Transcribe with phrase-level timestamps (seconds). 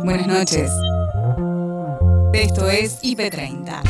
[0.00, 0.70] Buenas noches.
[2.32, 3.82] Esto es IP30.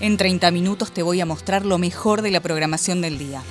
[0.00, 3.42] En 30 minutos te voy a mostrar lo mejor de la programación del día.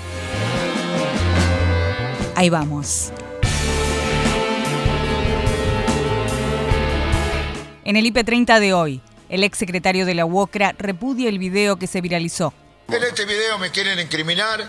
[2.35, 3.11] Ahí vamos.
[7.83, 11.87] En el IP30 de hoy, el ex secretario de la UOCRA repudia el video que
[11.87, 12.53] se viralizó.
[12.87, 14.67] En este video me quieren incriminar,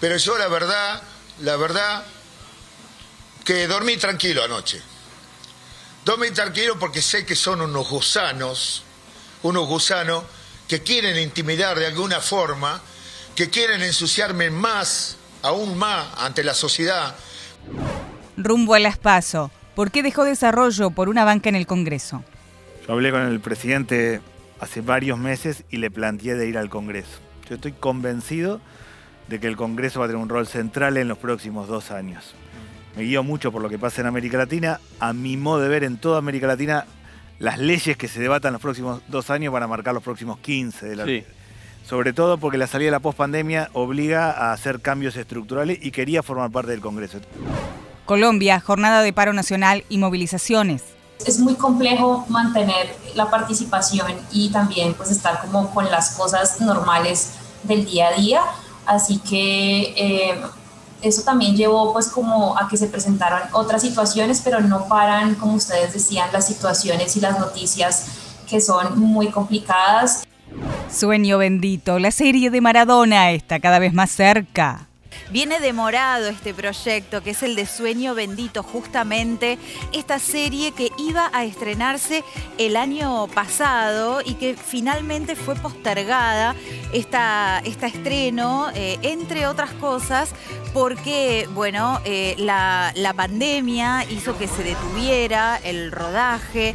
[0.00, 1.02] pero yo la verdad,
[1.40, 2.04] la verdad,
[3.44, 4.80] que dormí tranquilo anoche.
[6.04, 8.82] Dormí tranquilo porque sé que son unos gusanos,
[9.42, 10.24] unos gusanos
[10.66, 12.80] que quieren intimidar de alguna forma,
[13.34, 17.14] que quieren ensuciarme más, aún más, ante la sociedad.
[18.36, 19.50] Rumbo al Aspaso.
[19.74, 22.24] ¿Por qué dejó desarrollo por una banca en el Congreso?
[22.86, 24.20] Yo hablé con el presidente
[24.60, 27.18] hace varios meses y le planteé de ir al Congreso.
[27.48, 28.60] Yo estoy convencido
[29.28, 32.34] de que el Congreso va a tener un rol central en los próximos dos años.
[32.96, 34.80] Me guío mucho por lo que pasa en América Latina.
[34.98, 36.86] A mi modo de ver, en toda América Latina,
[37.38, 40.86] las leyes que se debatan los próximos dos años van a marcar los próximos 15
[40.86, 41.24] de la Sí.
[41.88, 46.22] Sobre todo porque la salida de la pospandemia obliga a hacer cambios estructurales y quería
[46.22, 47.18] formar parte del Congreso.
[48.06, 50.82] Colombia, jornada de paro nacional y movilizaciones.
[51.26, 57.32] es muy complejo mantener la participación y también pues estar como con las cosas normales
[57.64, 58.40] del día a día.
[58.86, 60.40] Así que eh,
[61.02, 65.54] eso también llevó pues como a que se presentaron otras situaciones, pero no paran, como
[65.54, 68.06] ustedes decían, las situaciones y las noticias
[68.48, 70.24] que son muy complicadas.
[70.92, 74.89] Sueño bendito, la serie de Maradona está cada vez más cerca.
[75.30, 79.58] Viene demorado este proyecto, que es el de Sueño Bendito, justamente
[79.92, 82.24] esta serie que iba a estrenarse
[82.58, 86.56] el año pasado y que finalmente fue postergada,
[86.92, 90.30] esta, este estreno, eh, entre otras cosas,
[90.74, 96.74] porque, bueno, eh, la pandemia hizo que se detuviera el rodaje.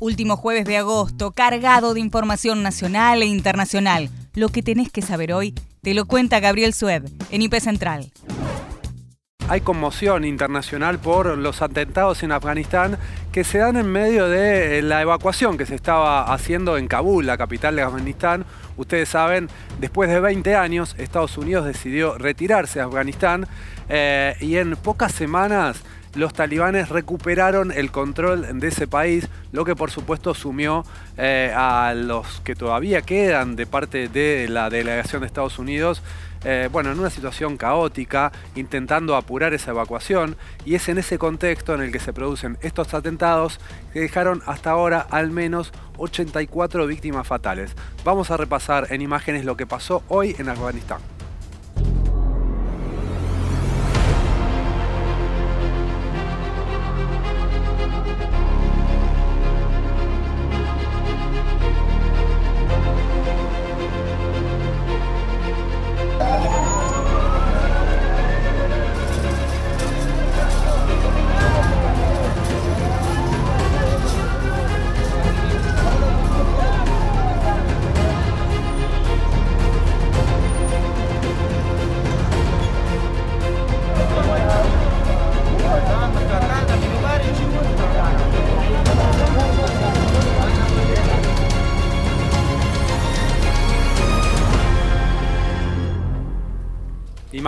[0.00, 4.08] Último jueves de agosto, cargado de información nacional e internacional.
[4.32, 8.10] Lo que tenés que saber hoy te lo cuenta Gabriel Sued en IP Central.
[9.50, 12.96] Hay conmoción internacional por los atentados en Afganistán
[13.30, 17.26] que se dan en medio de eh, la evacuación que se estaba haciendo en Kabul,
[17.26, 18.46] la capital de Afganistán.
[18.78, 19.50] Ustedes saben,
[19.80, 23.46] después de 20 años, Estados Unidos decidió retirarse de Afganistán
[23.90, 25.82] eh, y en pocas semanas
[26.14, 30.84] los talibanes recuperaron el control de ese país, lo que por supuesto sumió
[31.16, 36.02] eh, a los que todavía quedan de parte de la delegación de Estados Unidos,
[36.42, 41.74] eh, bueno, en una situación caótica, intentando apurar esa evacuación, y es en ese contexto
[41.74, 43.60] en el que se producen estos atentados
[43.92, 47.76] que dejaron hasta ahora al menos 84 víctimas fatales.
[48.04, 51.19] Vamos a repasar en imágenes lo que pasó hoy en Afganistán.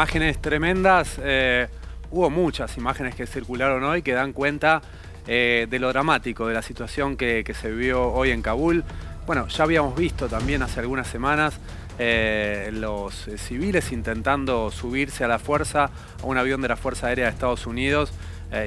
[0.03, 1.69] Imágenes tremendas, eh,
[2.11, 4.83] hubo muchas imágenes que circularon hoy que dan cuenta
[5.29, 8.83] eh, de lo dramático de la situación que, se vivió hoy en Kabul.
[9.29, 11.55] Bueno, ya habíamos visto también hace algunas semanas
[12.01, 15.85] eh, los civiles intentando subirse a la fuerza
[16.21, 18.13] a un avión de la Fuerza Aérea de Estados Unidos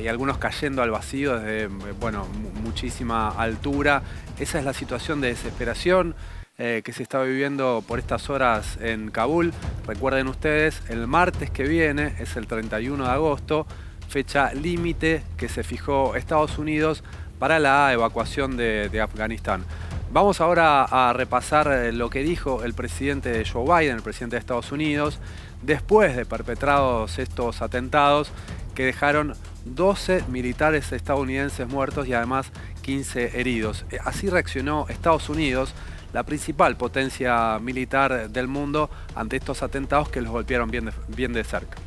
[0.02, 1.68] y algunos cayendo al vacío desde
[2.00, 4.04] bueno, mu- muchísima altura.
[4.40, 6.16] Esa es la situación de desesperación
[6.58, 9.52] eh, que se está viviendo por estas horas en Kabul.
[9.86, 13.68] Recuerden ustedes, el martes que viene es el 31 de agosto,
[14.08, 17.04] fecha límite que se fijó Estados Unidos
[17.40, 19.66] para la evacuación de, Afganistán.
[20.12, 24.40] Vamos ahora a repasar eh, lo que dijo el presidente Joe Biden, el presidente de
[24.40, 25.20] Estados Unidos,
[25.62, 28.32] después de perpetrados estos atentados
[28.76, 29.34] que dejaron
[29.66, 32.52] 12 militares estadounidenses muertos y además
[32.84, 33.86] 15 heridos.
[33.92, 35.74] Eh, Así reaccionó Estados Unidos,
[36.16, 41.34] la principal potencia militar del mundo, ante estos atentados que los golpearon bien de, bien
[41.34, 41.78] de cerca.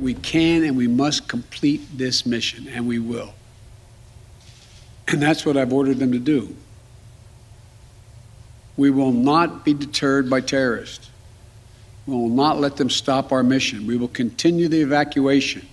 [0.00, 3.34] We can and we must complete this mission, and we will.
[5.08, 6.54] And that's what I've ordered them to do.
[8.76, 11.10] We will not be deterred by terrorists.
[12.06, 13.88] We will not let them stop our mission.
[13.88, 15.66] We will continue the evacuation.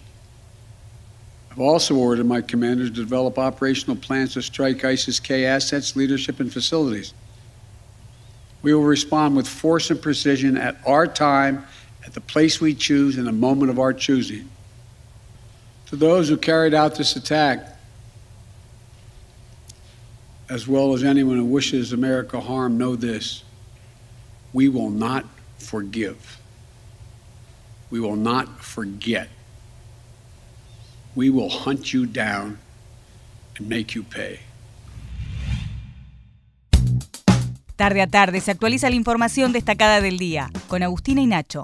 [1.52, 6.40] I've also ordered my commanders to develop operational plans to strike ISIS K assets, leadership,
[6.40, 7.14] and facilities.
[8.66, 11.68] We will respond with force and precision at our time,
[12.04, 14.50] at the place we choose, in the moment of our choosing.
[15.90, 17.78] To those who carried out this attack,
[20.50, 23.44] as well as anyone who wishes America harm, know this
[24.52, 25.26] we will not
[25.60, 26.40] forgive.
[27.92, 29.30] We will not forget.
[31.14, 32.58] We will hunt you down
[33.58, 34.40] and make you pay.
[37.76, 41.62] Tarde a tarde se actualiza la información destacada del día con Agustina y Nacho.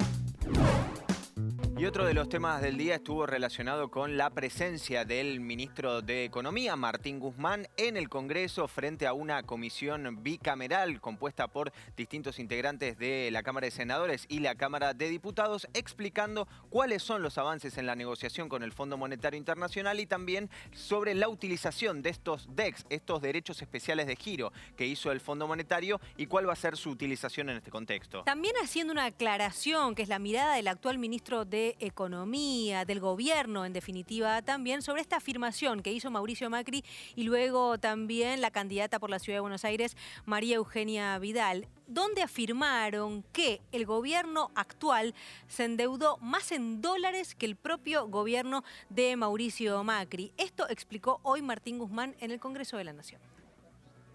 [1.91, 6.77] Otro de los temas del día estuvo relacionado con la presencia del ministro de Economía,
[6.77, 13.29] Martín Guzmán, en el Congreso frente a una comisión bicameral compuesta por distintos integrantes de
[13.31, 17.85] la Cámara de Senadores y la Cámara de Diputados, explicando cuáles son los avances en
[17.85, 22.85] la negociación con el Fondo Monetario Internacional y también sobre la utilización de estos DEX,
[22.89, 26.77] estos derechos especiales de giro que hizo el Fondo Monetario y cuál va a ser
[26.77, 28.23] su utilización en este contexto.
[28.23, 33.65] También haciendo una aclaración, que es la mirada del actual ministro de Economía, del gobierno
[33.65, 36.83] en definitiva también, sobre esta afirmación que hizo Mauricio Macri
[37.15, 42.21] y luego también la candidata por la Ciudad de Buenos Aires, María Eugenia Vidal donde
[42.21, 45.13] afirmaron que el gobierno actual
[45.47, 50.31] se endeudó más en dólares que el propio gobierno de Mauricio Macri.
[50.37, 53.19] Esto explicó hoy Martín Guzmán en el Congreso de la Nación.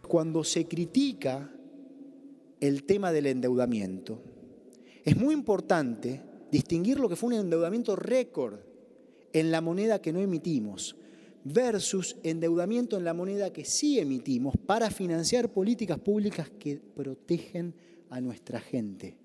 [0.08, 1.50] Cuando se critica
[2.60, 4.22] el tema del endeudamiento,
[5.04, 6.22] es muy importante
[6.56, 8.60] distinguir lo que fue un endeudamiento récord
[9.34, 10.96] en la moneda que no emitimos
[11.44, 17.74] versus endeudamiento en la moneda que sí emitimos para financiar políticas públicas que protegen
[18.08, 19.18] a nuestra gente.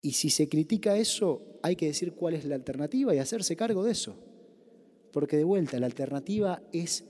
[0.00, 3.82] Y si se critica eso, hay que decir cuál es la alternativa y hacerse cargo
[3.82, 4.14] de eso.
[5.12, 7.04] Porque de vuelta, la alternativa es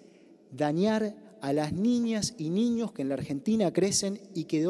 [0.50, 4.66] dañar a las niñas y niños que en la Argentina crecen y que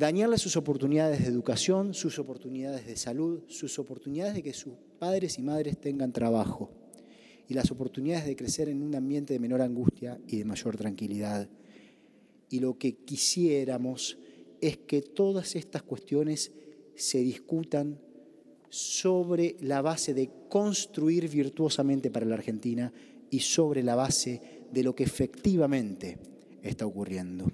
[0.00, 5.38] dañarle sus oportunidades de educación, sus oportunidades de salud, sus oportunidades de que sus padres
[5.38, 6.70] y madres tengan trabajo
[7.46, 11.50] y las oportunidades de crecer en un ambiente de menor angustia y de mayor tranquilidad.
[12.48, 14.16] Y lo que quisiéramos
[14.62, 16.50] es que todas estas cuestiones
[16.96, 18.00] se discutan
[18.70, 22.90] sobre la base de construir virtuosamente para la Argentina
[23.28, 24.40] y sobre la base
[24.72, 26.18] de lo que efectivamente
[26.62, 27.52] está ocurriendo.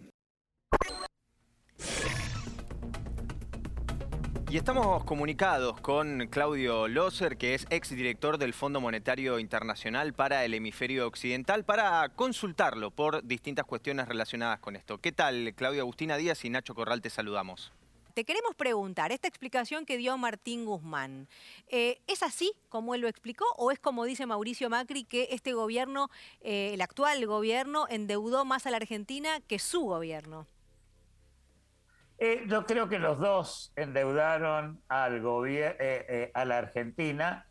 [4.49, 10.55] Y estamos comunicados con Claudio Loser, que es exdirector del Fondo Monetario Internacional para el
[10.55, 14.99] Hemisferio Occidental, para consultarlo por distintas cuestiones relacionadas con esto.
[14.99, 17.03] ¿Qué tal, Claudio Agustina Díaz y Nacho Corral?
[17.03, 17.73] Te saludamos.
[18.15, 21.29] Te queremos preguntar, esta explicación que dio Martín Guzmán,
[21.67, 25.55] eh, ¿es así como él lo explicó o es como dice Mauricio Macri que este
[25.55, 26.09] gobierno,
[26.41, 30.47] eh, el actual gobierno, endeudó más a la Argentina que su gobierno?
[32.19, 37.47] Eh, yo creo que los dos endeudaron al eh, eh, a la Argentina.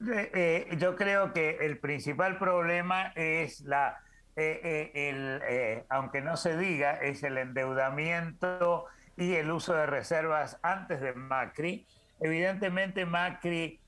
[0.00, 4.00] yo creo que el principal problema es la,
[4.34, 5.40] el,
[5.88, 8.86] aunque no se diga, es el endeudamiento
[9.16, 11.86] y el uso de reservas antes de Macri.
[12.20, 13.80] Evidentemente Macri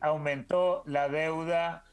[0.00, 1.84] aumentó la deuda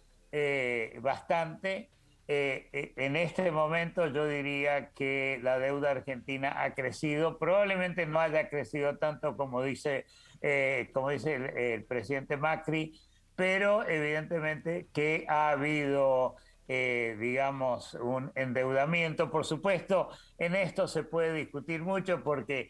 [1.02, 1.90] bastante
[2.30, 8.20] eh, eh, en este momento yo diría que la deuda argentina ha crecido, probablemente no
[8.22, 10.06] haya crecido tanto como dice,
[10.42, 12.98] eh, como dice el, presidente Macri,
[13.36, 16.36] pero evidentemente que ha habido,
[16.68, 19.30] digamos, un endeudamiento.
[19.30, 22.70] Por supuesto, en esto se puede discutir mucho porque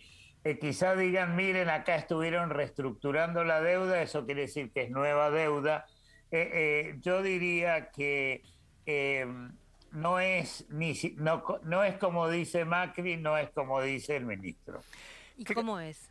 [0.62, 5.86] quizá digan, miren, acá estuvieron reestructurando la deuda, eso quiere decir que es nueva deuda.
[7.02, 8.42] yo diría que
[8.86, 9.26] eh,
[9.92, 14.82] no es ni no, no es como dice Macri, no es como dice el ministro.
[15.38, 16.10] ¿Y cómo es?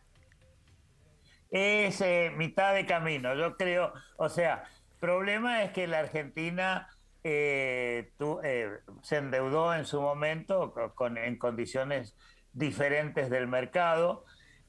[1.51, 4.65] Es eh, mitad de camino, yo creo, o sea,
[5.03, 6.89] problema es que la Argentina
[7.25, 8.13] eh,
[9.03, 12.17] se endeudó en su momento con, en condiciones
[12.53, 14.25] diferentes del mercado.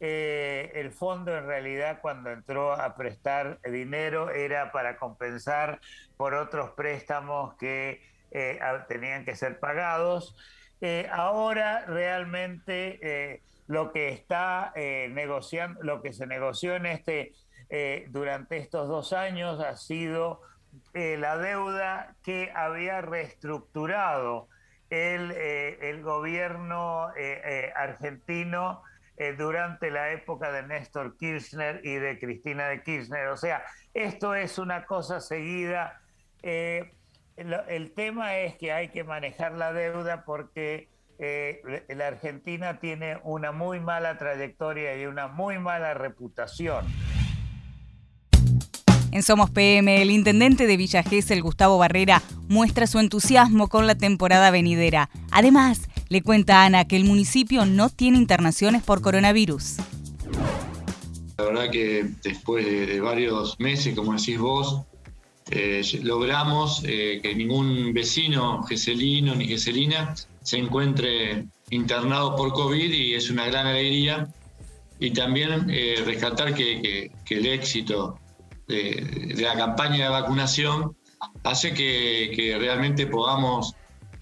[0.05, 5.79] El fondo en realidad cuando entró a prestar dinero era para compensar
[6.17, 10.35] por otros préstamos que eh, tenían que ser pagados.
[10.81, 17.33] Eh, ahora realmente eh, lo que está negociando, lo que se negoció en este
[18.09, 20.41] durante estos dos años ha sido
[20.93, 24.47] la deuda que había reestructurado
[24.91, 27.07] el gobierno
[27.75, 28.83] argentino
[29.17, 33.27] eh, durante la época de Néstor Kirchner y de Cristina de Kirchner.
[33.27, 36.01] O sea, esto es una cosa seguida.
[36.41, 36.93] Eh,
[37.35, 40.89] el tema es que hay que manejar la deuda porque
[41.19, 46.85] eh, la Argentina tiene una muy mala trayectoria y una muy mala reputación.
[49.11, 53.93] En Somos PM, el intendente de Villa Gesell, Gustavo Barrera, muestra su entusiasmo con la
[53.93, 55.11] temporada venidera.
[55.31, 59.77] Además, le cuenta Ana que el municipio no tiene internaciones por coronavirus.
[61.39, 64.83] La verdad que después de, varios meses, como decís vos,
[65.49, 73.15] eh, logramos eh, que ningún vecino geselino ni geselina se encuentre internado por COVID y
[73.15, 74.27] es una gran alegría.
[74.99, 78.19] Y también eh, rescatar que, el éxito
[78.67, 80.95] de, la campaña de vacunación
[81.43, 83.73] hace que, realmente podamos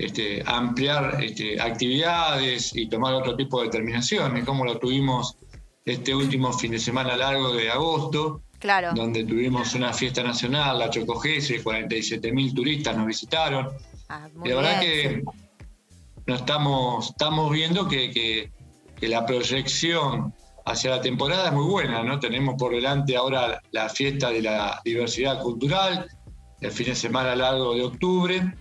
[0.06, 5.38] este, ampliar este, actividades y tomar otro tipo de determinaciones, como lo tuvimos
[5.86, 8.94] este último fin de semana largo de agosto, claro.
[8.96, 13.70] donde tuvimos una fiesta nacional, la Chocogese, 47 mil turistas nos visitaron.
[14.10, 15.24] Ah, la verdad que
[16.26, 18.52] no estamos, estamos viendo que, que,
[19.08, 20.32] la proyección
[20.64, 22.20] hacia la temporada es muy buena, ¿no?
[22.20, 26.06] Tenemos por delante ahora la fiesta de la diversidad cultural,
[26.60, 28.54] el fin de semana largo de octubre,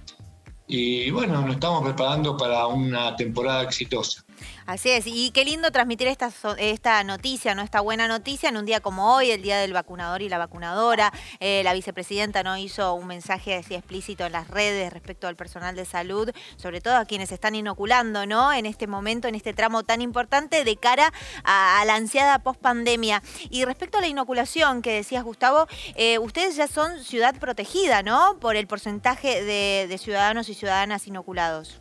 [0.72, 4.24] y bueno, nos estamos preparando para una temporada exitosa.
[4.66, 7.62] Así es, y qué lindo transmitir esta, esta noticia, ¿no?
[7.62, 11.12] Esta buena noticia en un día como hoy, el Día del Vacunador y la Vacunadora.
[11.40, 15.74] Eh, la vicepresidenta no hizo un mensaje así explícito en las redes respecto al personal
[15.74, 18.52] de salud, sobre todo a quienes están inoculando, ¿no?
[18.52, 21.12] En este momento, en este tramo tan importante de cara
[21.44, 23.22] a, la ansiada pospandemia.
[23.50, 25.66] Y respecto a la inoculación que decías, Gustavo,
[25.96, 28.38] eh, ustedes ya son ciudad protegida, ¿no?
[28.40, 31.79] Por el porcentaje de ciudadanos y ciudadanas inoculados.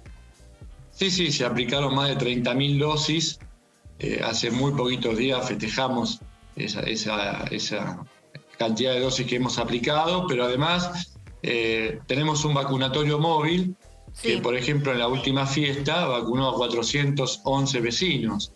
[1.00, 3.40] Sí, sí, se aplicaron más de 30.000 dosis.
[4.00, 6.20] Eh, hace muy poquitos días festejamos
[6.58, 8.06] esa,
[8.58, 13.78] cantidad de dosis que hemos aplicado, pero además eh, tenemos un vacunatorio móvil
[14.22, 18.52] que, por ejemplo, en la última fiesta vacunó a 411 vecinos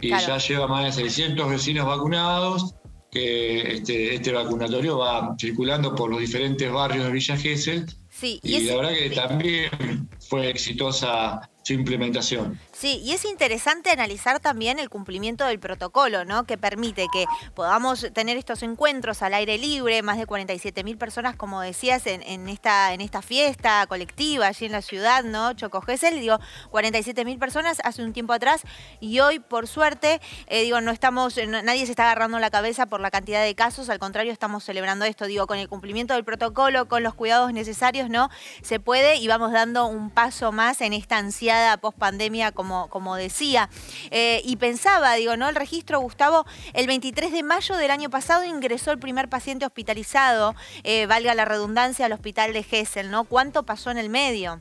[0.00, 2.76] y ya lleva más de 600 vecinos vacunados.
[3.10, 7.84] Que este, este vacunatorio va circulando por los diferentes barrios de Villa Gesell.
[8.08, 12.58] Sí, y, la verdad que también fue exitosa su implementación.
[12.72, 16.44] Sí, y es interesante analizar también el cumplimiento del protocolo, ¿no?
[16.44, 21.36] Que permite que podamos tener estos encuentros al aire libre, más de 47 mil personas,
[21.36, 25.52] como decías, en, esta, en esta fiesta colectiva allí en la ciudad, ¿no?
[25.52, 26.38] Choco Gesell, digo,
[26.70, 28.62] 47 mil personas hace un tiempo atrás
[28.98, 33.00] y hoy, por suerte, eh, digo, no estamos, nadie se está agarrando la cabeza por
[33.00, 36.88] la cantidad de casos, al contrario, estamos celebrando esto, digo, con el cumplimiento del protocolo,
[36.88, 38.30] con los cuidados necesarios, ¿no?
[38.62, 41.18] Se puede y vamos dando un paso más en esta
[41.50, 43.68] ansiada pospandemia como como, decía.
[44.10, 45.48] Eh, y pensaba, digo, ¿no?
[45.48, 50.54] El registro, Gustavo, el 23 de mayo del año pasado ingresó el primer paciente hospitalizado,
[50.84, 53.24] eh, valga la redundancia, al hospital de Gessel, ¿no?
[53.24, 54.60] ¿Cuánto pasó en el medio?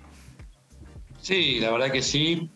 [1.22, 2.50] Sí, la verdad que sí.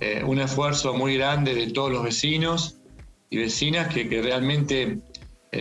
[0.00, 2.76] Eh, un esfuerzo muy grande de todos los vecinos
[3.28, 4.98] y vecinas que, realmente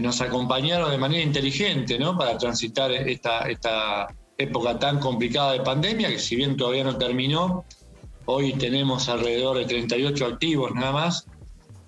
[0.02, 2.16] nos acompañaron de manera inteligente, ¿no?
[2.16, 4.08] Para transitar esta, esta
[4.38, 7.66] época tan complicada de pandemia, que si bien todavía no terminó,
[8.32, 11.28] Hoy tenemos alrededor de 38 activos nada más.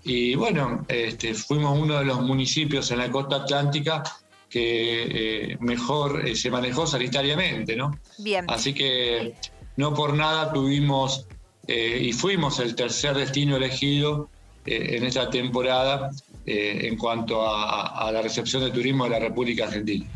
[0.03, 4.01] Y bueno, este, fuimos uno de los municipios en la costa atlántica
[4.49, 7.91] que eh, mejor eh, se manejó sanitariamente, ¿no?
[8.17, 8.45] Bien.
[8.47, 9.35] Así que
[9.77, 11.27] no por nada tuvimos
[11.67, 14.27] eh, y fuimos el tercer destino elegido
[14.65, 16.09] en esta temporada
[16.43, 20.09] en cuanto a, a la recepción de turismo de la República Argentina.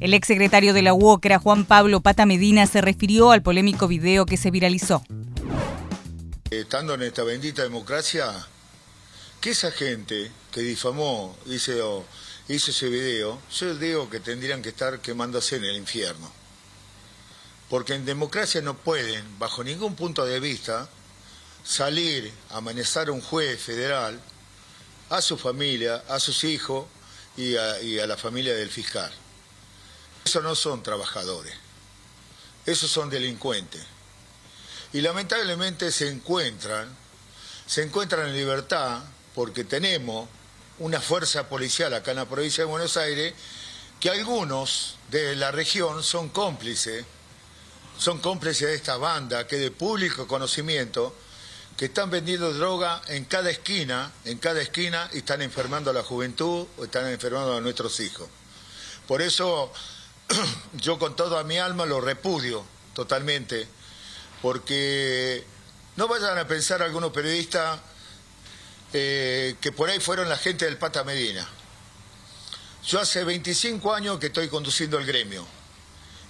[0.00, 4.36] El exsecretario de la UOCRA, Juan Pablo Pata Medina, se refirió al polémico video que
[4.36, 5.04] se viralizó.
[6.50, 8.26] Estando en esta bendita democracia,
[9.40, 12.04] que esa gente que difamó, hizo,
[12.48, 16.30] ese video, yo digo que tendrían que estar quemándose en el infierno.
[17.70, 20.88] Porque en democracia no pueden, bajo ningún punto de vista,
[21.62, 24.20] salir a amenazar a un juez federal,
[25.08, 26.86] a su familia, a sus hijos
[27.36, 29.12] y a la familia del fiscal.
[30.24, 31.54] Esos no son trabajadores,
[32.66, 33.82] esos son delincuentes.
[34.92, 36.88] Y lamentablemente se encuentran,
[37.66, 39.02] se encuentran en libertad
[39.34, 40.28] porque tenemos
[40.78, 43.34] una fuerza policial acá en la provincia de Buenos Aires
[44.00, 47.04] que algunos de la región son cómplices,
[47.98, 51.14] son cómplices de esta banda que de público conocimiento
[51.76, 56.02] que están vendiendo droga en cada esquina, en cada esquina y están enfermando a la
[56.02, 58.28] juventud o están enfermando a nuestros hijos.
[59.08, 59.72] Por eso
[60.74, 62.64] yo con toda mi alma lo repudio
[62.94, 63.68] totalmente,
[64.42, 65.44] porque
[65.96, 67.78] No vayan a pensar algunos periodistas
[68.92, 71.48] eh, que por ahí fueron la gente del Pata Medina.
[72.84, 75.46] Yo hace 25 años que estoy conduciendo el gremio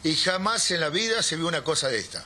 [0.03, 2.25] y jamás en la vida se vio una cosa de esta.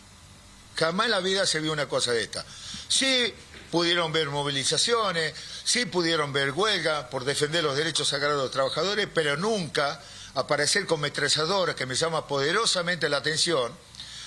[0.74, 2.44] Jamás en la vida se vio una cosa de esta.
[2.88, 3.32] Sí
[3.70, 5.34] pudieron ver movilizaciones,
[5.64, 10.00] sí pudieron ver huelga por defender los derechos sagrados de los trabajadores, pero nunca
[10.34, 13.72] aparecer con metralladoras, que me llama poderosamente la atención,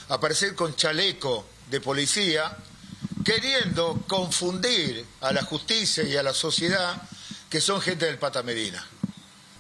[0.10, 2.55] aparecer con chaleco de policía,
[3.24, 7.01] queriendo confundir a la justicia y a la sociedad
[7.50, 8.86] que son gente del Pata Medina.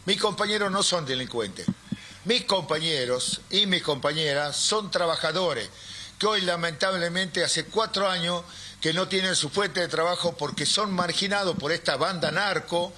[0.05, 1.65] Mis compañeros no son delincuentes.
[2.25, 5.69] Mis compañeros y mis compañeras son trabajadores
[6.17, 8.43] que hoy lamentablemente hace cuatro años
[8.79, 12.93] que no tienen su fuente de trabajo porque son marginados por esta banda narco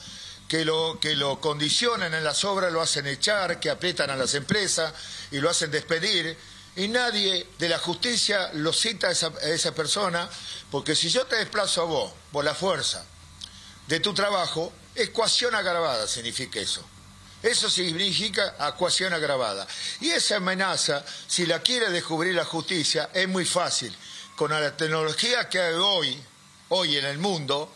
[0.54, 4.36] que lo, que lo condicionan en las obras, lo hacen echar, que aprietan a las
[4.36, 4.94] empresas
[5.32, 6.38] y lo hacen despedir.
[6.76, 10.30] Y nadie de la justicia lo cita a esa, a esa persona,
[10.70, 13.04] porque si yo te desplazo a vos por la fuerza
[13.88, 16.86] de tu trabajo, ecuación agravada significa eso.
[17.42, 19.66] Eso significa ecuación agravada.
[20.02, 23.92] Y esa amenaza, si la quiere descubrir la justicia, es muy fácil
[24.36, 26.24] con la tecnología que hay hoy,
[26.70, 27.74] hoy en el mundo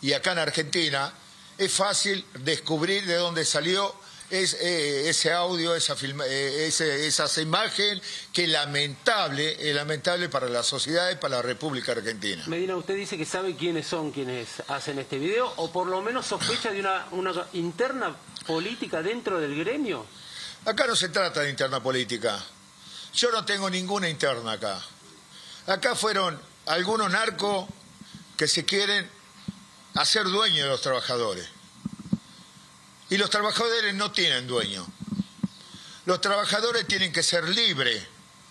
[0.00, 1.12] y acá en Argentina,
[1.60, 3.94] es fácil descubrir de dónde salió
[4.30, 8.00] eh, ese audio, esa, eh, imagen,
[8.32, 12.42] que es lamentable, es lamentable para la sociedad y para la República Argentina.
[12.46, 16.24] Medina, ¿usted dice que sabe quiénes son quienes hacen este video o por lo menos
[16.24, 20.06] sospecha de una, una interna política dentro del gremio?
[20.64, 22.42] Acá no se trata de interna política.
[23.12, 24.80] Yo no tengo ninguna interna acá.
[25.66, 27.68] Acá fueron algunos narcos
[28.38, 29.19] que se quieren
[29.94, 31.48] hacer dueños de los trabajadores.
[33.08, 34.86] Y los trabajadores no tienen dueño.
[36.06, 38.02] Los trabajadores tienen que ser libres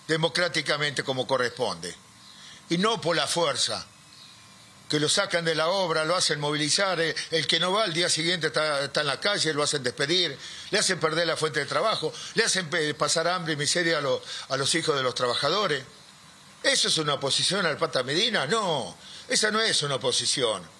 [0.08, 1.96] democráticamente como corresponde.
[2.70, 3.86] Y no por la fuerza,
[4.90, 7.94] que lo sacan de la obra, lo hacen movilizar, eh, el que no va al
[7.94, 10.38] día siguiente está, en la calle, lo hacen despedir,
[10.72, 14.58] le hacen perder la fuente de trabajo, le hacen pasar hambre y miseria a, a
[14.58, 15.84] los hijos de los trabajadores.
[16.64, 18.46] ¿Eso es una oposición al Pata Medina?
[18.48, 18.98] No,
[19.28, 20.79] esa no es una oposición.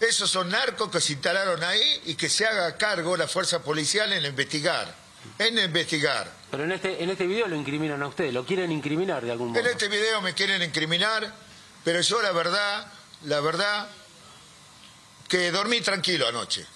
[0.00, 4.12] Esos son narcos que se instalaron ahí y que se haga cargo la fuerza policial
[4.12, 4.94] en investigar.
[5.38, 6.30] En investigar.
[6.50, 9.48] Pero en este, en este video lo incriminan a usted, lo quieren incriminar de algún
[9.48, 9.60] modo.
[9.60, 11.32] En este video me quieren incriminar,
[11.82, 12.86] pero yo la verdad,
[13.24, 13.88] la verdad,
[15.28, 16.66] que dormí tranquilo anoche.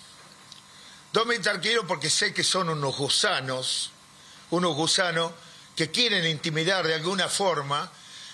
[1.12, 3.90] Dormí tranquilo porque sé que son unos gusanos,
[4.50, 5.32] unos gusanos
[5.76, 7.90] que quieren intimidar de alguna forma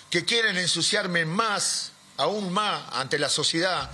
[0.09, 3.91] que quieren ensuciarme más, aún más, ante la sociedad.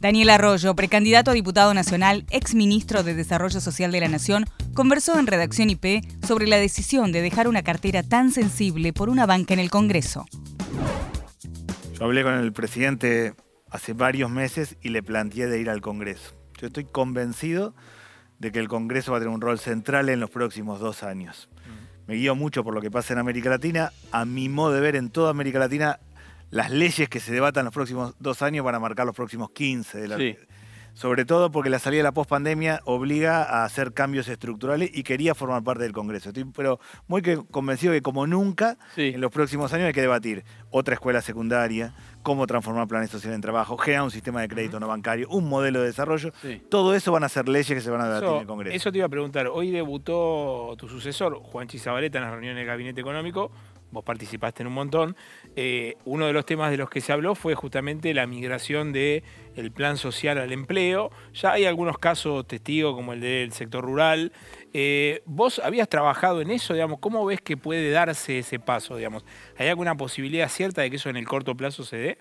[0.00, 5.26] Daniel Arroyo, precandidato a diputado nacional, exministro de Desarrollo Social de la Nación, conversó en
[5.26, 9.60] Redacción IP sobre la decisión de dejar una cartera tan sensible por una banca en
[9.60, 10.24] el Congreso.
[11.98, 13.34] Yo hablé con el presidente
[13.70, 16.36] hace varios meses y le planteé de ir al Congreso.
[16.60, 17.74] Yo estoy convencido
[18.38, 21.48] de que el Congreso va a tener un rol central en los próximos dos años
[22.08, 23.92] me guío mucho por lo que pasa en América Latina.
[24.12, 26.00] A mi modo de ver, en toda América Latina,
[26.50, 30.00] las leyes que se debatan los próximos dos años van a marcar los próximos 15.
[30.00, 30.18] De la...
[30.98, 35.32] Sobre todo porque la salida de la pospandemia obliga a hacer cambios estructurales y quería
[35.32, 36.30] formar parte del Congreso.
[36.30, 40.94] Estoy pero muy convencido que como nunca en los próximos años hay que debatir otra
[40.94, 45.28] escuela secundaria, cómo transformar planes sociales en trabajo, generar un sistema de crédito no bancario,
[45.28, 46.32] un modelo de desarrollo.
[46.68, 48.76] Todo eso van a ser leyes que se van a debatir en el Congreso.
[48.76, 49.46] Eso te iba a preguntar.
[49.46, 53.52] Hoy debutó tu sucesor, Juan Chizabaleta, en la reunión del Gabinete Económico.
[53.90, 55.16] Vos participaste en un montón.
[55.56, 59.22] Eh, uno de los temas de los que se habló fue justamente la migración del
[59.56, 61.10] el plan social al empleo.
[61.34, 64.32] Ya hay algunos casos testigos, como el del sector rural.
[64.74, 66.74] Eh, ¿Vos habías trabajado en eso?
[66.74, 68.96] Digamos, ¿Cómo ves que puede darse ese paso?
[68.96, 69.24] Digamos?
[69.56, 72.18] ¿Hay alguna posibilidad cierta de que eso en el corto plazo se dé?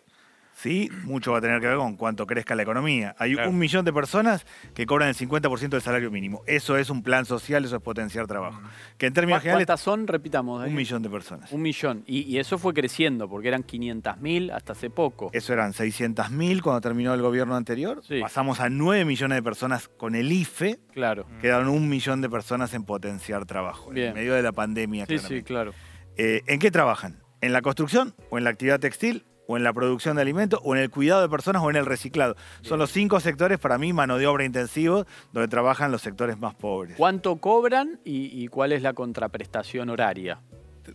[0.57, 3.15] Sí, mucho va a tener que ver con cuánto crezca la economía.
[3.19, 4.43] Hay un millón de personas
[4.73, 6.41] que cobran el 50% del salario mínimo.
[6.47, 8.59] Eso es un plan social, eso es potenciar trabajo.
[8.97, 9.67] Que en términos generales...
[9.67, 10.07] ¿Cuántas son?
[10.07, 10.65] Repitamos.
[10.65, 11.51] Un millón de personas.
[11.51, 12.03] Un millón.
[12.07, 15.29] Y, eso fue creciendo, porque eran 500.000 hasta hace poco.
[15.31, 18.01] Eso eran 600.000 cuando terminó el gobierno anterior.
[18.19, 20.79] Pasamos a 9 millones de personas con el IFE.
[20.91, 21.27] Claro.
[21.39, 23.93] Quedaron un millón de personas en potenciar trabajo.
[23.93, 25.75] En medio de la pandemia, Sí, sí, claro.
[26.15, 27.21] Eh, ¿En qué trabajan?
[27.41, 30.75] ¿En la construcción o en la actividad textil o en la producción de alimentos, o
[30.75, 32.35] en el cuidado de personas, o en el reciclado.
[32.61, 36.53] Son los cinco sectores, para mí, mano de obra intensivo, donde trabajan los sectores más
[36.53, 36.95] pobres.
[36.97, 40.41] ¿Cuánto cobran y, cuál es la contraprestación horaria?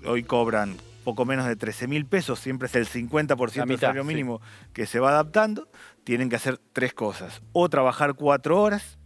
[0.07, 4.41] Hoy cobran poco menos de 13 mil pesos, siempre es el 50% del salario mínimo
[4.73, 5.69] que se va adaptando.
[6.05, 7.43] Tienen que hacer tres cosas.
[7.53, 8.99] O trabajar cuatro horas.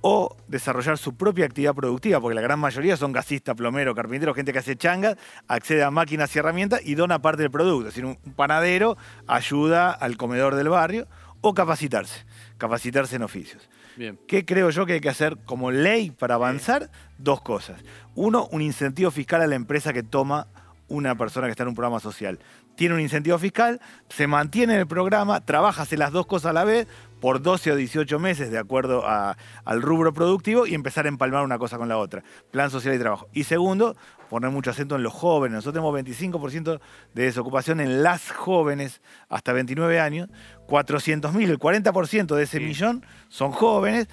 [0.00, 4.52] O desarrollar su propia actividad productiva, porque la gran mayoría son gasistas, plomeros, carpinteros, gente
[4.52, 5.16] que hace changas,
[5.48, 7.88] accede a máquinas y herramientas y dona parte del producto.
[7.88, 11.06] Es decir, un panadero ayuda al comedor del barrio
[11.40, 12.24] o capacitarse,
[12.58, 13.68] capacitarse en oficios.
[13.96, 14.18] Bien.
[14.28, 16.90] ¿Qué creo yo que hay que hacer como ley para avanzar?
[17.18, 17.82] Dos cosas.
[18.14, 20.46] Uno, un incentivo fiscal a la empresa que toma
[20.88, 22.38] una persona que está en un programa social.
[22.76, 26.52] Tiene un incentivo fiscal, se mantiene en el programa, trabaja, hace las dos cosas a
[26.52, 26.86] la vez
[27.20, 31.44] por 12 o 18 meses de acuerdo a- al rubro productivo y empezar a empalmar
[31.44, 32.22] una cosa con la otra.
[32.50, 33.28] Plan social y trabajo.
[33.32, 33.96] Y segundo,
[34.30, 35.54] poner mucho acento en los jóvenes.
[35.56, 36.80] Nosotros tenemos 25%
[37.14, 40.28] de desocupación en las jóvenes hasta 29 años.
[40.68, 44.08] 400.000, el 40% de ese millón son jóvenes.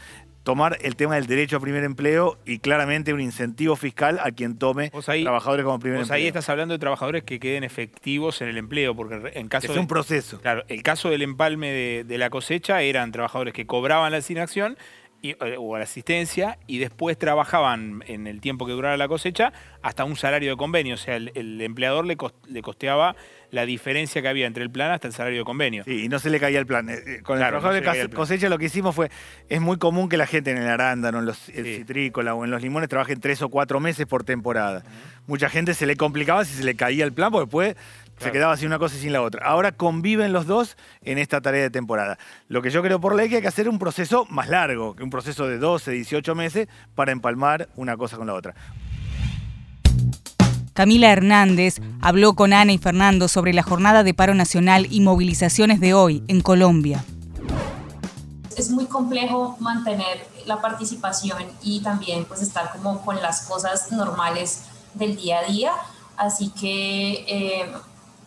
[0.46, 4.58] Tomar el tema del derecho a primer empleo y claramente un incentivo fiscal a quien
[4.60, 4.92] tome
[5.24, 6.18] trabajadores como primer Vos empleo.
[6.22, 9.80] ahí estás hablando de trabajadores que queden efectivos en el empleo, porque en caso de-
[9.80, 10.40] un proceso.
[10.40, 14.78] Claro, el caso del empalme de, de la cosecha eran trabajadores que cobraban la asignación
[15.22, 19.52] y, eh, o la asistencia y después trabajaban en el tiempo que durara la cosecha
[19.82, 20.94] hasta un salario de convenio.
[20.94, 23.16] O sea, el, el empleador le, cos- le costeaba
[23.52, 25.84] la diferencia que había entre el plan hasta el salario de convenio.
[25.84, 26.90] Sí, y no se le caía el plan.
[26.90, 29.10] Eh, eh, Con Claro, el trabajador no de cosecha lo que hicimos fue,
[29.50, 32.52] es muy común que la gente en el arándano, en los, el citrícola o en
[32.52, 34.84] los limones trabajen tres o cuatro meses por temporada.
[35.28, 37.76] Mucha gente se le complicaba si se le caía el plan porque después
[38.18, 39.46] se quedaba sin una cosa y sin la otra.
[39.46, 42.18] Ahora conviven los dos en esta tarea de temporada.
[42.48, 45.04] Lo que yo creo por ley que hay que hacer un proceso más largo, que
[45.04, 48.56] un proceso de 12, 18 meses para empalmar una cosa con la otra.
[50.76, 55.80] Camila Hernández habló con Ana y Fernando sobre la jornada de paro nacional y movilizaciones
[55.80, 57.06] de hoy en Colombia.
[58.58, 64.64] es muy complejo mantener la participación y también pues estar como con las cosas normales
[64.94, 65.72] del día a día.
[66.18, 67.72] Así que eh,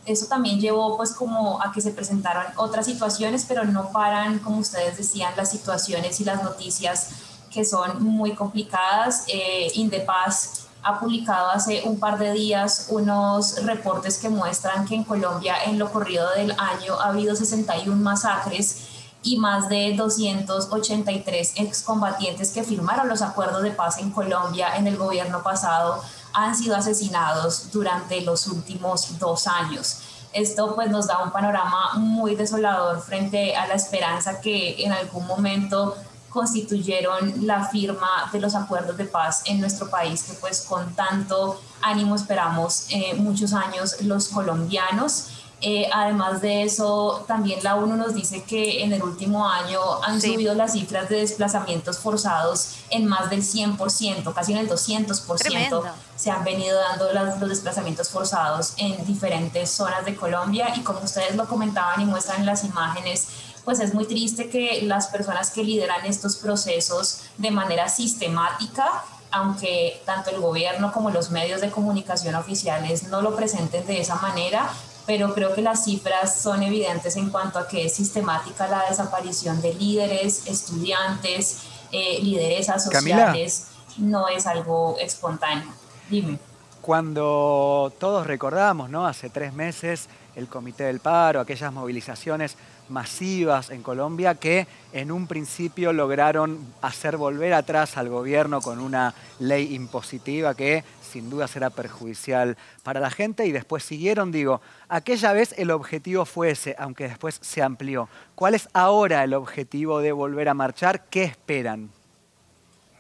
[0.07, 4.57] eso también llevó pues como a que se presentaron otras situaciones, pero no paran, como
[4.57, 7.11] ustedes decían, las situaciones y las noticias
[7.51, 9.25] que son muy complicadas.
[9.29, 10.58] Eh, Indepaz
[10.89, 15.79] ha publicado hace un par de días unos reportes que muestran que en Colombia en
[15.79, 18.89] lo corrido del año ha habido 61 masacres
[19.23, 24.97] y más de 283 excombatientes que firmaron los acuerdos de paz en Colombia en el
[24.97, 29.99] gobierno pasado han sido asesinados durante los últimos dos años.
[30.33, 35.27] Esto pues nos da un panorama muy desolador frente a la esperanza que en algún
[35.27, 35.97] momento
[36.31, 41.61] constituyeron la firma de los acuerdos de paz en nuestro país que pues con tanto
[41.83, 45.29] ánimo esperamos eh, muchos años los colombianos.
[45.61, 50.21] Eh, además de eso, también la ONU nos dice que en el último año han
[50.35, 55.37] subido las cifras de desplazamientos forzados en más del 100%, casi en el 200%.
[55.39, 55.85] Tremendo.
[56.15, 61.01] Se han venido dando las- los desplazamientos forzados en diferentes zonas de Colombia y como
[61.01, 63.27] ustedes lo comentaban y muestran en las imágenes,
[63.69, 70.01] pues es muy triste que las personas que lideran estos procesos de manera sistemática aunque
[70.07, 74.71] tanto el gobierno como los medios de comunicación oficiales no lo presenten de esa manera,
[75.05, 79.61] pero creo que las cifras son evidentes en cuanto a que es sistemática la desaparición
[79.61, 83.27] de líderes, estudiantes, eh, lideresas Camila.
[83.27, 83.67] sociales,
[83.99, 85.71] no es algo espontáneo.
[86.09, 86.39] Dime.
[86.81, 89.07] Cuando todos recordamos, ¿no?
[89.07, 92.57] Hace tres meses el Comité del Paro, aquellas movilizaciones
[92.89, 99.15] masivas en Colombia que en un principio lograron hacer volver atrás al gobierno con una
[99.39, 105.33] ley impositiva que sin duda será perjudicial para la gente y después siguieron, digo, aquella
[105.33, 108.09] vez el objetivo fue ese, aunque después se amplió.
[108.35, 111.07] ¿Cuál es ahora el objetivo de volver a marchar?
[111.09, 111.91] ¿Qué esperan?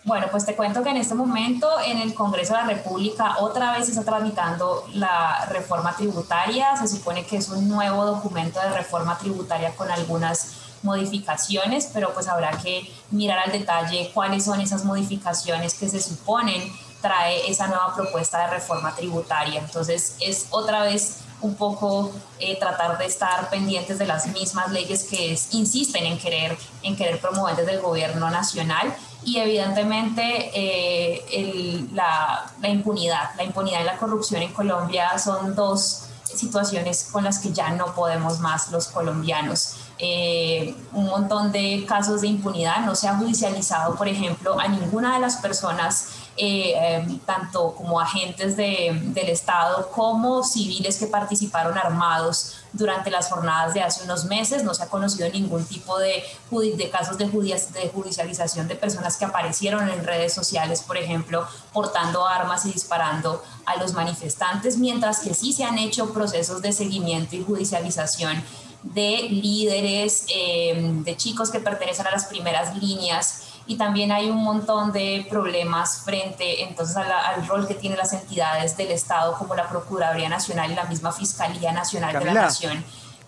[0.04, 3.72] Bueno, pues te cuento que en este momento en el Congreso de la República otra
[3.76, 6.76] vez se está tramitando la reforma tributaria.
[6.76, 12.28] Se supone que es un nuevo documento de reforma tributaria con algunas modificaciones, pero pues
[12.28, 17.94] habrá que mirar al detalle cuáles son esas modificaciones que se suponen trae esa nueva
[17.94, 19.60] propuesta de reforma tributaria.
[19.60, 25.04] Entonces es otra vez un poco eh, tratar de estar pendientes de las mismas leyes
[25.04, 28.92] que es- insisten en querer, en querer promover desde el gobierno nacional
[29.28, 37.08] y evidentemente eh, la impunidad, la impunidad y la corrupción en Colombia son dos situaciones
[37.12, 39.76] con las que ya no podemos más los colombianos.
[39.98, 45.14] Eh, un montón de casos de impunidad, no se ha judicializado, por ejemplo, a ninguna
[45.14, 46.08] de las personas,
[46.38, 53.28] eh, eh, tanto como agentes de- del Estado como civiles que participaron armados durante las
[53.28, 54.62] jornadas de hace unos meses.
[54.62, 59.24] No se ha conocido ningún tipo de, de casos de, de judicialización de personas que
[59.24, 65.34] aparecieron en redes sociales, por ejemplo, portando armas y disparando a los manifestantes, mientras que
[65.34, 68.42] sí se han hecho procesos de seguimiento y judicialización
[68.82, 74.42] de líderes, eh, de chicos que pertenecen a las primeras líneas y también hay un
[74.42, 79.68] montón de problemas frente entonces al rol que tienen las entidades del Estado como la
[79.68, 82.82] Procuraduría Nacional y la misma Fiscalía Nacional de la Nación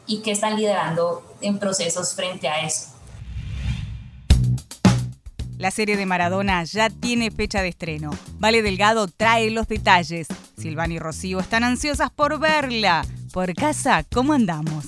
[0.06, 2.88] y que están liderando en procesos frente a eso.
[5.58, 8.10] La serie de Maradona ya tiene fecha de estreno.
[8.38, 10.26] Vale Delgado trae los detalles.
[10.56, 13.04] Silvana y Rocío están ansiosas por verla.
[13.30, 14.86] Por casa, ¿cómo andamos?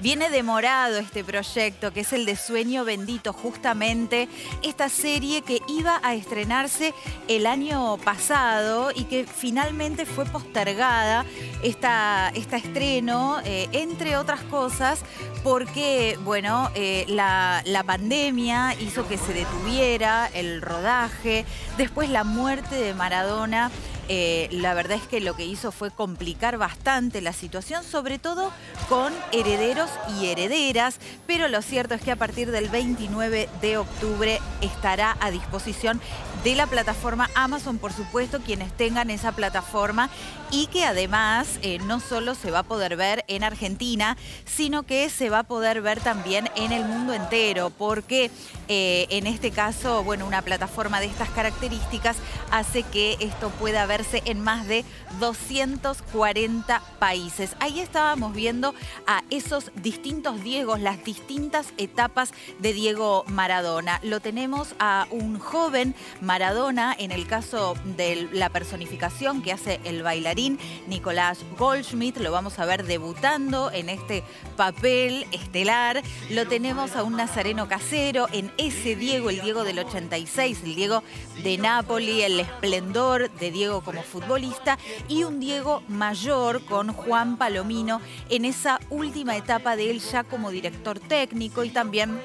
[0.00, 4.28] Viene demorado este proyecto, que es el de Sueño Bendito, justamente.
[4.62, 6.92] Esta serie que iba a estrenarse
[7.28, 11.24] el año pasado y que finalmente fue postergada,
[11.62, 15.02] esta, estreno, eh, entre otras cosas,
[15.42, 21.46] porque, bueno, eh, la pandemia hizo que se detuviera el rodaje,
[21.78, 23.70] después la muerte de Maradona
[24.08, 28.52] eh, la verdad es que lo que hizo fue complicar bastante la situación, sobre todo
[28.88, 34.40] con herederos y herederas, pero lo cierto es que a partir del 29 de octubre
[34.60, 36.00] estará a disposición
[36.44, 40.10] de la plataforma Amazon, por supuesto, quienes tengan esa plataforma
[40.50, 45.10] y que además eh, no solo se va a poder ver en Argentina, sino que
[45.10, 48.30] se va a poder ver también en el mundo entero, porque
[48.68, 52.16] eh, en este caso, bueno, una plataforma de estas características
[52.50, 53.86] hace que esto pueda
[54.26, 54.84] en más de
[55.20, 57.56] 240 países.
[57.60, 58.74] Ahí estábamos viendo
[59.06, 63.98] a esos distintos Diegos, las distintas etapas de Diego Maradona.
[64.02, 70.02] Lo tenemos a un joven Maradona, en el caso de la personificación que hace el
[70.02, 74.22] bailarín Nicolás Goldschmidt, lo vamos a ver debutando en este
[74.58, 76.02] papel estelar.
[76.28, 81.02] Lo tenemos a un nazareno casero, en ese Diego, el Diego del 86, el Diego
[81.42, 88.02] de Napoli, el esplendor de Diego como futbolista y un Diego mayor con Juan Palomino
[88.28, 92.20] en esa última etapa de él ya como director técnico y también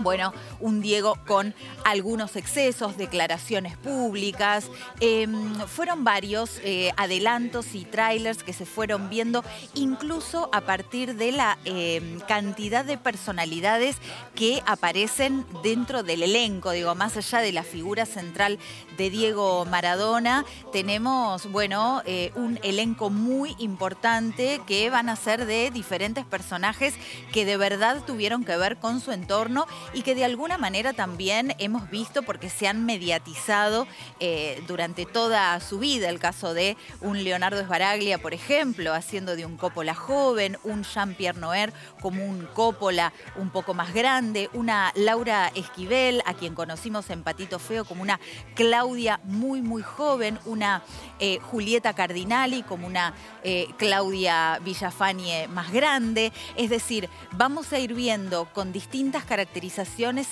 [0.00, 4.66] bueno, un Diego con algunos excesos, declaraciones públicas.
[5.00, 11.32] Em, fueron varios eh, adelantos y trailers que se fueron viendo, incluso a partir de
[11.32, 13.96] la em, cantidad de personalidades
[14.34, 16.70] que aparecen dentro del elenco.
[16.70, 18.58] Digo, más allá de la figura central
[18.96, 25.70] de Diego Maradona, tenemos, bueno, eh, un elenco muy importante que van a ser de
[25.70, 26.94] diferentes personajes
[27.32, 31.54] que de verdad tuvieron que ver con su entorno y que de alguna manera también
[31.58, 33.86] hemos visto porque se han mediatizado
[34.20, 36.08] eh, durante toda su vida.
[36.08, 41.38] El caso de un Leonardo Esbaraglia, por ejemplo, haciendo de un Coppola joven, un Jean-Pierre
[41.38, 47.22] Noer como un Coppola un poco más grande, una Laura Esquivel, a quien conocimos en
[47.22, 48.20] Patito Feo como una
[48.54, 50.82] Claudia muy, muy joven, una
[51.18, 56.32] eh, Julieta Cardinali como una eh, Claudia Villafañe más grande.
[56.56, 59.77] Es decir, vamos a ir viendo con distintas características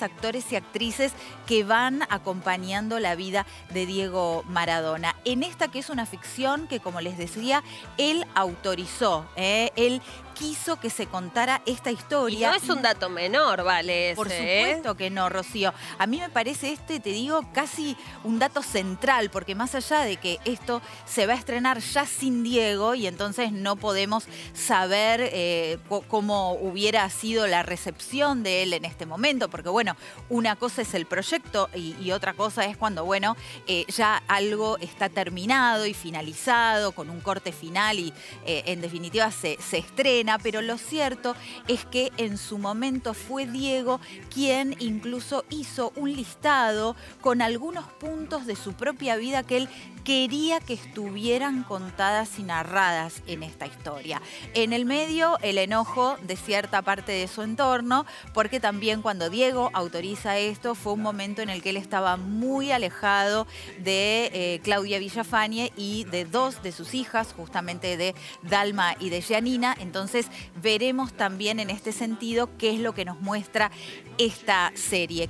[0.03, 1.13] actores y actrices
[1.47, 5.15] que van acompañando la vida de Diego Maradona.
[5.25, 7.63] En esta que es una ficción que, como les decía,
[7.99, 9.71] él autorizó, ¿eh?
[9.77, 10.03] él
[10.37, 12.51] quiso que se contara esta historia.
[12.51, 14.13] no es un dato menor, vale.
[14.15, 14.65] Por ¿eh?
[14.67, 15.73] supuesto que no, Rocío.
[15.99, 20.19] A mí me parece este, te digo, casi un dato central, porque más allá de
[20.19, 25.79] que esto se va a estrenar ya sin Diego y entonces no podemos saber eh,
[26.09, 29.97] cómo hubiera sido la recepción de él en este momento, porque bueno,
[30.29, 35.09] una cosa es el proyecto y, otra cosa es cuando, bueno, eh, ya algo está
[35.09, 38.13] terminado y finalizado con un corte final y
[38.45, 41.35] en definitiva se estrena pero lo cierto
[41.69, 44.01] es que en su momento fue Diego
[44.33, 49.69] quien incluso hizo un listado con algunos puntos de su propia vida que él
[50.07, 54.23] quería que estuvieran contadas y narradas en esta historia.
[54.55, 59.69] En el medio, el enojo de cierta parte de su entorno, porque también cuando Diego
[59.75, 63.49] autoriza esto, fue un momento en el que él estaba muy alejado
[63.81, 69.23] de eh, Claudia Villafañe y de dos de sus hijas, justamente de Dalma y de
[69.23, 69.75] Gianina.
[69.81, 70.29] Entonces,
[70.63, 73.73] veremos también en este sentido qué es lo que nos muestra
[74.19, 75.29] esta serie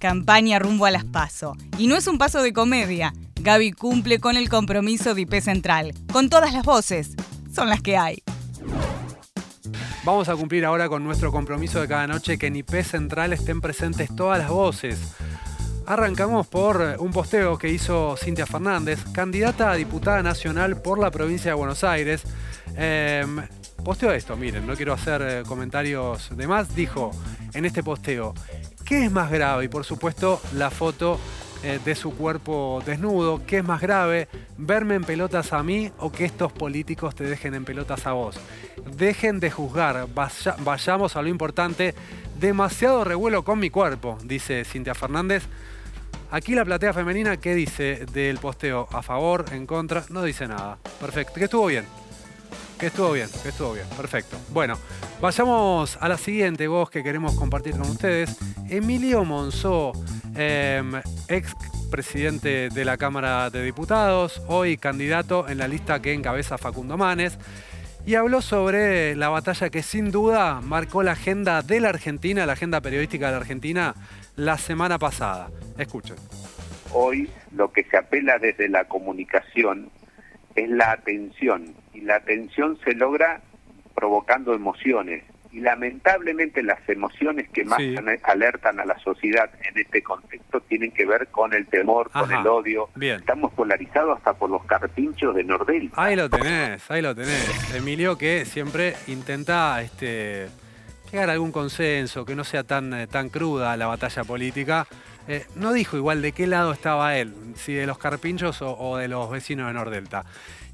[0.00, 1.56] campaña rumbo a las PASO.
[1.78, 3.12] Y no es un paso de comedia.
[3.40, 7.12] Gaby cumple con el compromiso de IP Central, con todas las voces.
[7.54, 8.22] Son las que hay.
[10.02, 13.60] Vamos a cumplir ahora con nuestro compromiso de cada noche que en IP Central estén
[13.60, 15.14] presentes todas las voces.
[15.86, 21.50] Arrancamos por un posteo que hizo Cintia Fernández, candidata a diputada nacional por la provincia
[21.50, 22.22] de Buenos Aires.
[22.76, 23.42] Em,
[23.84, 26.74] posteo esto, miren, no quiero hacer eh, comentarios de más.
[26.74, 27.10] Dijo
[27.52, 28.34] en este posteo,
[28.90, 29.66] ¿Qué es más grave?
[29.66, 31.20] Y por supuesto la foto
[31.62, 33.40] eh, de su cuerpo desnudo.
[33.46, 34.26] ¿Qué es más grave?
[34.58, 38.34] ¿Verme en pelotas a mí o que estos políticos te dejen en pelotas a vos?
[38.96, 40.08] Dejen de juzgar,
[40.64, 41.94] vayamos a lo importante.
[42.40, 45.44] demasiado revuelo con mi cuerpo, dice Cintia Fernández.
[46.32, 48.88] Aquí la platea femenina, ¿qué dice del posteo?
[48.90, 49.44] ¿A favor?
[49.52, 50.04] ¿En contra?
[50.08, 50.78] No dice nada.
[51.00, 51.34] Perfecto.
[51.34, 51.84] Que estuvo bien.
[52.80, 53.86] Que estuvo bien, que estuvo bien.
[53.94, 54.38] Perfecto.
[54.54, 54.78] Bueno,
[55.20, 58.38] vayamos a la siguiente voz que queremos compartir con ustedes.
[58.70, 59.92] Emilio Monzó,
[60.34, 60.94] em,
[61.28, 61.54] ex
[61.90, 67.38] presidente de la Cámara de Diputados, hoy candidato en la lista que encabeza Facundo Manes,
[68.06, 72.54] y habló sobre la batalla que sin duda marcó la agenda de la Argentina, la
[72.54, 73.94] agenda periodística de la Argentina,
[74.36, 75.50] la semana pasada.
[75.76, 76.16] Escuchen.
[76.94, 79.90] Hoy lo que se apela desde la comunicación
[80.54, 83.42] es la atención, y la atención se logra
[83.94, 87.80] provocando emociones, y lamentablemente las emociones que más
[88.22, 92.46] alertan a la sociedad en este contexto tienen que ver con el temor, con el
[92.46, 92.88] odio.
[93.00, 95.90] Estamos polarizados hasta por los carpinchos de Nordel.
[95.96, 97.74] Ahí lo tenés, ahí lo tenés.
[97.74, 100.48] Emilio que siempre intenta este,
[101.10, 104.86] llegar a algún consenso, que no sea tan, eh, tan cruda la batalla política.
[105.26, 108.96] Eh, no dijo igual de qué lado estaba él, si de los carpinchos o, o
[108.96, 110.24] de los vecinos de Nordelta.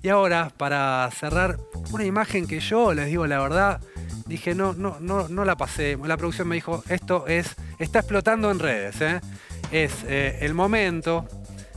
[0.07, 1.59] Y ahora, para cerrar,
[1.91, 3.81] una imagen que yo, les digo la verdad,
[4.29, 5.99] dije, no, no, no, no la pasé.
[6.05, 9.01] La producción me dijo, esto es, está explotando en redes.
[9.01, 9.21] ¿eh?
[9.73, 11.27] Es eh, el momento,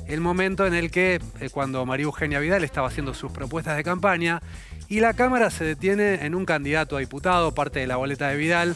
[0.05, 3.83] el momento en el que eh, cuando María Eugenia Vidal estaba haciendo sus propuestas de
[3.83, 4.43] campaña
[4.87, 8.37] y la cámara se detiene en un candidato a diputado, parte de la boleta de
[8.37, 8.75] Vidal,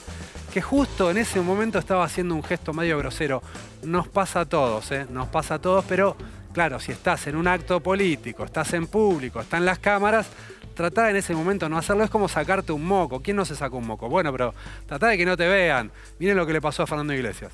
[0.52, 3.44] que justo en ese momento estaba haciendo un gesto medio grosero.
[3.84, 6.18] Nos pasa a todos, nos pasa a todos, pero
[6.54, 10.30] claro, si estás en un acto político, estás en público, están en las cámaras,
[10.74, 12.04] Trata en ese momento no hacerlo.
[12.04, 13.22] Es como sacarte un moco.
[13.22, 14.10] ¿Quién no se sacó un moco?
[14.10, 14.54] Bueno, pero
[14.88, 15.92] trata de que no te vean.
[16.20, 17.52] Miren lo que le pasó a Fernando Iglesias.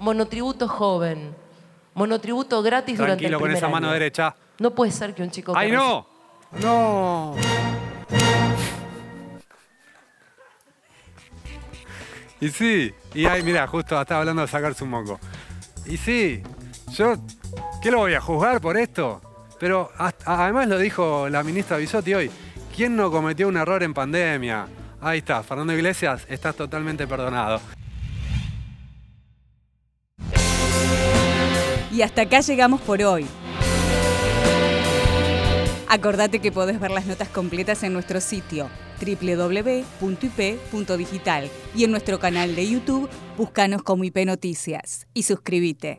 [0.00, 1.34] Monotributo joven.
[1.94, 4.34] Monotributo gratis durante el Tranquilo con esa mano derecha.
[4.58, 5.54] No puede ser que un chico...
[5.56, 6.06] ¡Ay, no!
[6.60, 7.34] ¡No!
[12.40, 15.20] Y sí, y ahí, mira, justo estaba hablando de sacarse un moco.
[15.86, 16.42] Y sí,
[16.90, 17.14] yo,
[17.82, 19.20] ¿qué lo voy a juzgar por esto?
[19.58, 19.90] Pero
[20.24, 22.30] además lo dijo la ministra Bisotti hoy.
[22.74, 24.66] ¿Quién no cometió un error en pandemia?
[25.00, 27.60] Ahí está, Fernando Iglesias, estás totalmente perdonado.
[31.92, 33.26] Y hasta acá llegamos por hoy.
[35.88, 39.90] Acordate que podés ver las notas completas en nuestro sitio www.ip.digital
[41.74, 45.98] y en nuestro canal de YouTube, búscanos como IP Noticias y suscríbete.